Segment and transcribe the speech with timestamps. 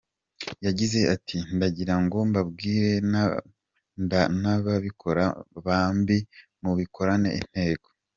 [0.65, 2.91] Yagize ati “Ndagira ngo mbabwire
[4.43, 5.25] n’ababikora
[5.65, 6.17] bambi,
[6.61, 7.87] mubikorane intego.